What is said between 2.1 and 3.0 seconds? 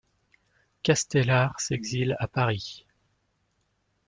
à Paris.